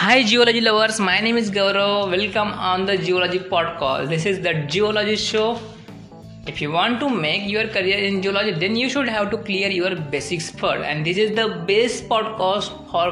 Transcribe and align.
Hi, 0.00 0.22
geology 0.22 0.62
lovers. 0.62 0.98
My 0.98 1.20
name 1.20 1.36
is 1.36 1.50
Gaurav. 1.50 2.10
Welcome 2.10 2.52
on 2.68 2.86
the 2.86 2.96
Geology 2.96 3.38
Podcast. 3.38 4.08
This 4.08 4.24
is 4.24 4.40
the 4.40 4.54
Geology 4.74 5.14
Show. 5.14 5.60
If 6.46 6.62
you 6.62 6.72
want 6.72 7.00
to 7.00 7.10
make 7.10 7.46
your 7.46 7.68
career 7.68 7.98
in 7.98 8.22
geology, 8.22 8.52
then 8.58 8.76
you 8.76 8.88
should 8.88 9.10
have 9.10 9.30
to 9.30 9.36
clear 9.36 9.68
your 9.68 9.94
basics 10.14 10.48
first. 10.48 10.86
And 10.86 11.04
this 11.04 11.18
is 11.18 11.36
the 11.36 11.48
best 11.68 12.08
podcast 12.08 12.72
for 12.90 13.10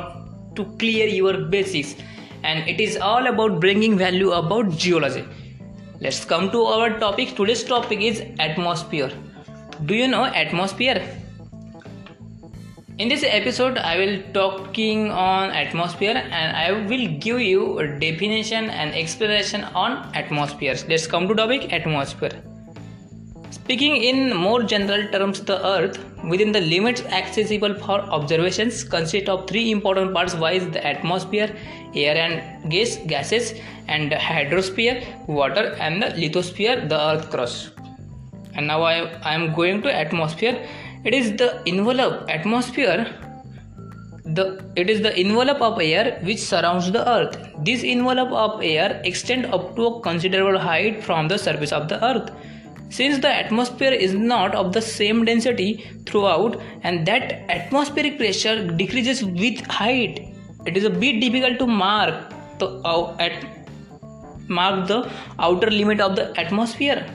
to 0.54 0.64
clear 0.78 1.06
your 1.08 1.36
basics. 1.56 1.94
And 2.42 2.66
it 2.66 2.80
is 2.80 2.96
all 2.96 3.26
about 3.26 3.60
bringing 3.60 3.98
value 3.98 4.30
about 4.30 4.70
geology. 4.70 5.26
Let's 6.00 6.24
come 6.24 6.50
to 6.52 6.62
our 6.62 6.98
topic. 6.98 7.36
Today's 7.36 7.64
topic 7.64 8.00
is 8.00 8.22
atmosphere. 8.38 9.12
Do 9.84 9.94
you 9.94 10.08
know 10.08 10.24
atmosphere? 10.24 11.06
In 13.02 13.08
this 13.10 13.24
episode 13.26 13.78
i 13.88 13.96
will 13.98 14.14
talking 14.36 15.10
on 15.24 15.50
atmosphere 15.58 16.14
and 16.38 16.56
i 16.62 16.70
will 16.90 17.06
give 17.26 17.40
you 17.40 17.78
a 17.78 17.86
definition 18.04 18.70
and 18.70 18.92
explanation 18.92 19.64
on 19.82 19.92
atmospheres. 20.14 20.84
Let's 20.88 21.06
come 21.06 21.28
to 21.28 21.34
topic 21.34 21.72
atmosphere. 21.72 22.42
Speaking 23.50 23.96
in 23.96 24.34
more 24.36 24.64
general 24.64 25.06
terms 25.12 25.40
the 25.42 25.64
earth 25.64 25.98
within 26.24 26.50
the 26.50 26.60
limits 26.60 27.02
accessible 27.20 27.74
for 27.74 28.00
observations 28.18 28.82
consists 28.82 29.28
of 29.28 29.46
three 29.46 29.70
important 29.70 30.12
parts. 30.12 30.34
Viz 30.34 30.68
the 30.70 30.84
atmosphere 30.84 31.54
air 31.94 32.16
and 32.16 32.68
gas 32.68 32.96
gases 33.06 33.54
and 33.86 34.10
hydrosphere 34.10 35.28
water 35.28 35.66
and 35.78 36.02
the 36.02 36.08
lithosphere 36.22 36.88
the 36.88 37.00
earth 37.00 37.30
crust 37.30 37.70
and 38.54 38.66
now 38.66 38.82
i, 38.82 38.94
I 39.22 39.34
am 39.34 39.54
going 39.54 39.82
to 39.82 39.94
atmosphere 39.94 40.66
it 41.04 41.14
is 41.14 41.36
the 41.36 41.62
envelope 41.66 42.28
atmosphere. 42.28 43.14
The 44.24 44.62
it 44.76 44.90
is 44.90 45.00
the 45.00 45.16
envelope 45.16 45.60
of 45.60 45.80
air 45.80 46.20
which 46.22 46.38
surrounds 46.38 46.90
the 46.92 47.08
earth. 47.08 47.36
This 47.64 47.82
envelope 47.82 48.32
of 48.32 48.62
air 48.62 49.00
extends 49.04 49.48
up 49.48 49.74
to 49.76 49.86
a 49.86 50.00
considerable 50.00 50.58
height 50.58 51.02
from 51.02 51.28
the 51.28 51.38
surface 51.38 51.72
of 51.72 51.88
the 51.88 52.02
earth. 52.04 52.30
Since 52.90 53.18
the 53.18 53.28
atmosphere 53.28 53.92
is 53.92 54.14
not 54.14 54.54
of 54.54 54.72
the 54.72 54.80
same 54.80 55.24
density 55.24 55.90
throughout 56.06 56.60
and 56.82 57.06
that 57.06 57.32
atmospheric 57.50 58.18
pressure 58.18 58.66
decreases 58.66 59.24
with 59.24 59.60
height 59.66 60.34
it 60.66 60.76
is 60.76 60.84
a 60.84 60.90
bit 60.90 61.20
difficult 61.20 61.58
to 61.58 61.66
mark 61.66 62.14
the 62.58 62.66
uh, 62.84 63.16
at 63.18 63.44
mark 64.48 64.86
the 64.88 65.10
outer 65.38 65.70
limit 65.70 66.00
of 66.00 66.16
the 66.16 66.26
atmosphere 66.40 67.06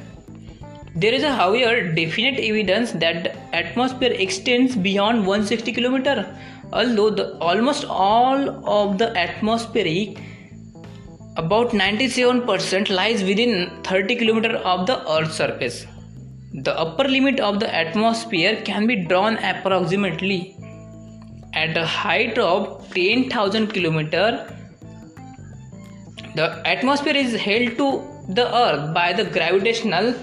there 0.96 1.14
is, 1.14 1.24
however, 1.24 1.92
definite 1.92 2.40
evidence 2.40 2.92
that 2.92 3.24
the 3.24 3.56
atmosphere 3.56 4.12
extends 4.12 4.76
beyond 4.76 5.26
160 5.26 5.74
km, 5.74 6.38
although 6.72 7.10
the, 7.10 7.36
almost 7.40 7.86
all 7.86 8.70
of 8.70 9.00
the 9.00 9.18
atmospheric, 9.18 10.20
about 11.36 11.72
97% 11.72 12.92
lies 12.92 13.24
within 13.24 13.72
30 13.84 14.18
km 14.18 14.54
of 14.62 14.86
the 14.86 15.12
Earth's 15.12 15.36
surface. 15.36 15.88
The 16.54 16.78
upper 16.78 17.06
limit 17.06 17.40
of 17.40 17.60
the 17.60 17.74
atmosphere 17.74 18.62
can 18.64 18.86
be 18.86 19.08
drawn 19.08 19.38
approximately 19.38 20.56
at 21.54 21.76
a 21.76 21.86
height 21.88 22.38
of 22.38 22.88
10,000 22.94 23.74
km. 23.74 24.12
The 26.36 26.62
atmosphere 26.68 27.16
is 27.16 27.34
held 27.34 27.78
to 27.78 28.08
the 28.30 28.56
Earth 28.56 28.94
by 28.94 29.14
the 29.14 29.24
gravitational 29.24 30.14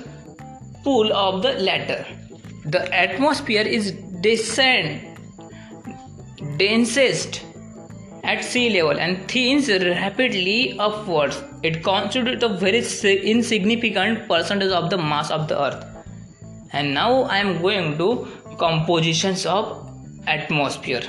pull 0.83 1.13
of 1.13 1.43
the 1.43 1.53
latter. 1.55 2.07
The 2.65 2.93
atmosphere 2.95 3.63
is 3.63 3.93
descent 4.21 5.11
densest 6.57 7.43
at 8.25 8.45
sea 8.45 8.71
level 8.71 8.99
and 8.99 9.29
thins 9.29 9.69
rapidly 9.69 10.79
upwards. 10.79 11.43
It 11.63 11.83
constitutes 11.83 12.43
a 12.43 12.49
very 12.49 12.85
insignificant 13.23 14.29
percentage 14.29 14.73
of 14.73 14.91
the 14.91 14.99
mass 14.99 15.31
of 15.31 15.49
the 15.49 15.61
earth. 15.61 15.85
And 16.73 16.95
now 16.95 17.23
I 17.23 17.39
am 17.39 17.61
going 17.61 17.99
to 17.99 18.29
compositions 18.59 19.47
of 19.47 19.89
atmosphere. 20.27 21.03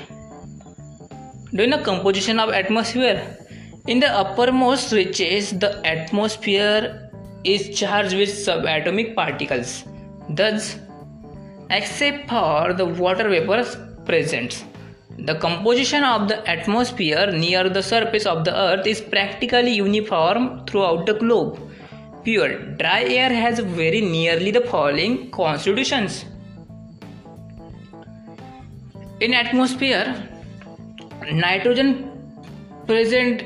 During 1.53 1.72
know 1.72 1.84
composition 1.84 2.40
of 2.40 2.50
atmosphere? 2.50 3.38
In 3.88 4.00
the 4.00 4.08
uppermost 4.08 4.94
reaches, 4.94 5.52
the 5.52 5.86
atmosphere 5.86 7.01
is 7.44 7.78
charged 7.78 8.16
with 8.16 8.29
subatomic 8.29 9.16
particles. 9.16 9.84
Thus, 10.29 10.79
except 11.69 12.29
for 12.29 12.74
the 12.74 12.85
water 12.85 13.29
vapor 13.29 13.63
present, 14.06 14.66
the 15.18 15.35
composition 15.35 16.03
of 16.03 16.28
the 16.28 16.47
atmosphere 16.50 17.31
near 17.31 17.69
the 17.69 17.84
surface 17.84 18.25
of 18.25 18.44
the 18.46 18.56
earth 18.57 18.88
is 18.88 19.02
practically 19.02 19.74
uniform 19.74 20.66
throughout 20.66 21.06
the 21.06 21.13
globe. 21.13 21.59
Pure 22.24 22.75
dry 22.78 23.03
air 23.03 23.29
has 23.29 23.59
very 23.59 24.02
nearly 24.02 24.52
the 24.52 24.62
following 24.62 25.31
constitutions. 25.31 26.25
In 29.19 29.34
atmosphere, 29.34 30.16
nitrogen 31.31 32.09
present 32.88 33.44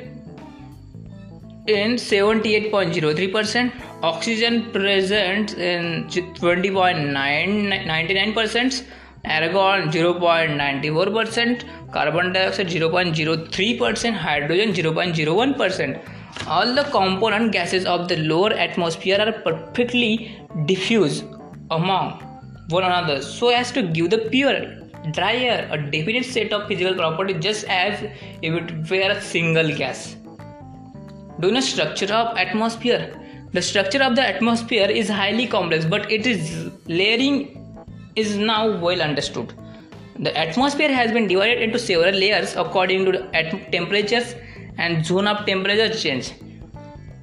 in 1.68 1.96
78.03%, 1.96 3.72
oxygen 4.10 4.72
present 4.72 5.54
in 5.58 6.08
20.99%, 6.08 8.84
argon 9.26 9.90
0.94%, 9.90 11.92
carbon 11.92 12.32
dioxide 12.34 12.68
0.03%, 12.68 14.14
hydrogen 14.14 14.74
0.01%. 14.74 16.00
All 16.48 16.76
the 16.76 16.84
component 16.84 17.52
gases 17.52 17.86
of 17.86 18.08
the 18.08 18.18
lower 18.18 18.54
atmosphere 18.54 19.20
are 19.20 19.32
perfectly 19.48 20.38
diffuse 20.66 21.24
among 21.72 22.22
one 22.70 22.84
another 22.84 23.22
so 23.22 23.50
as 23.50 23.72
to 23.72 23.82
give 23.82 24.10
the 24.10 24.18
pure 24.32 24.60
dry 25.14 25.36
air 25.36 25.68
a 25.72 25.78
definite 25.92 26.26
set 26.26 26.52
of 26.52 26.68
physical 26.68 26.96
properties 26.96 27.38
just 27.42 27.64
as 27.66 28.02
if 28.42 28.54
it 28.54 28.90
were 28.90 29.12
a 29.12 29.22
single 29.22 29.76
gas 29.76 30.16
do 31.40 31.48
you 31.48 31.54
know 31.54 31.60
structure 31.60 32.12
of 32.20 32.36
atmosphere 32.38 33.14
the 33.56 33.62
structure 33.62 34.04
of 34.04 34.16
the 34.18 34.22
atmosphere 34.22 34.88
is 35.02 35.08
highly 35.08 35.48
complex 35.48 35.86
but 35.86 36.12
it 36.12 36.28
is 36.28 36.72
layering 36.88 37.38
is 38.16 38.36
now 38.36 38.78
well 38.80 39.02
understood. 39.02 39.54
The 40.20 40.36
atmosphere 40.38 40.92
has 40.92 41.12
been 41.12 41.28
divided 41.28 41.62
into 41.62 41.80
several 41.80 42.14
layers 42.14 42.56
according 42.56 43.06
to 43.06 43.12
the 43.14 43.68
temperatures 43.72 44.36
and 44.78 45.06
zone 45.06 45.28
of 45.28 45.46
temperature 45.46 45.90
change. 45.94 46.34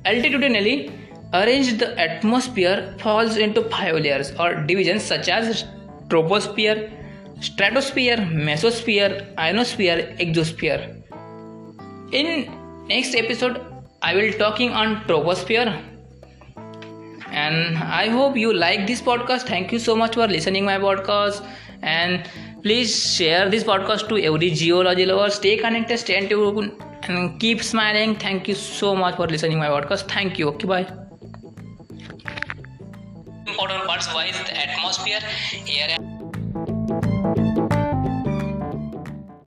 Altitudinally 0.06 0.90
arranged 1.34 1.78
the 1.78 1.98
atmosphere 1.98 2.94
falls 2.98 3.36
into 3.36 3.62
five 3.68 3.94
layers 3.96 4.32
or 4.38 4.54
divisions 4.54 5.02
such 5.02 5.28
as 5.28 5.64
troposphere 6.08 6.90
stratosphere 7.40 8.16
mesosphere 8.16 9.34
ionosphere 9.38 10.16
exosphere. 10.18 10.82
In 12.12 12.50
next 12.88 13.14
episode 13.14 13.64
I 14.00 14.14
will 14.14 14.32
talking 14.32 14.70
on 14.70 15.02
troposphere 15.04 15.91
and 17.32 17.78
I 17.78 18.08
hope 18.08 18.36
you 18.36 18.52
like 18.52 18.86
this 18.86 19.00
podcast. 19.00 19.42
Thank 19.42 19.72
you 19.72 19.78
so 19.78 19.96
much 19.96 20.14
for 20.14 20.26
listening 20.26 20.64
my 20.64 20.78
podcast 20.78 21.44
and 21.82 22.28
please 22.62 23.14
share 23.14 23.48
this 23.48 23.64
podcast 23.64 24.08
to 24.08 24.22
every 24.22 24.50
geology 24.50 25.06
lover. 25.06 25.30
Stay 25.30 25.56
connected, 25.56 25.98
stay 25.98 26.28
tuned 26.28 26.72
and 27.04 27.40
keep 27.40 27.62
smiling. 27.62 28.14
Thank 28.16 28.48
you 28.48 28.54
so 28.54 28.94
much 28.94 29.16
for 29.16 29.26
listening 29.26 29.58
my 29.58 29.68
podcast. 29.68 30.08
Thank 30.08 30.38
you. 30.38 30.48
Okay, 30.48 30.66
bye. 30.66 30.92
Important 33.46 33.84
parts 33.84 34.06
the 34.06 34.56
atmosphere. 34.56 35.20